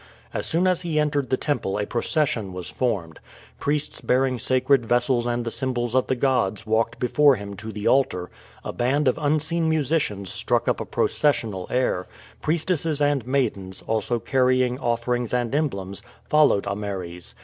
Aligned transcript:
As 0.33 0.47
soon 0.47 0.65
as 0.65 0.81
he 0.81 0.99
entered 0.99 1.29
the 1.29 1.37
temple 1.37 1.77
a 1.77 1.85
procession 1.85 2.53
was 2.53 2.71
formed. 2.71 3.19
Priests 3.59 4.01
bearing 4.01 4.39
sacred 4.39 4.83
vessels 4.83 5.27
and 5.27 5.45
the 5.45 5.51
symbols 5.51 5.93
of 5.93 6.07
the 6.07 6.15
gods 6.15 6.65
walked 6.65 6.97
before 6.97 7.35
him 7.35 7.55
to 7.57 7.71
the 7.71 7.87
altar; 7.87 8.31
a 8.65 8.73
band 8.73 9.07
of 9.07 9.19
unseen 9.21 9.69
musicians 9.69 10.31
struck 10.33 10.67
up 10.67 10.79
a 10.79 10.85
processional 10.85 11.67
air; 11.69 12.07
priestesses 12.41 12.99
and 12.99 13.27
maidens, 13.27 13.83
also 13.85 14.17
carrying 14.17 14.79
offerings 14.79 15.35
and 15.35 15.53
emblems, 15.53 16.01
followed 16.27 16.65
Ameres. 16.65 17.35